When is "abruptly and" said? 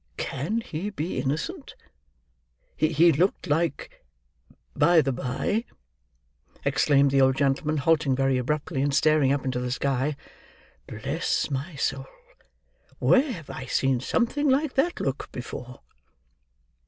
8.39-8.95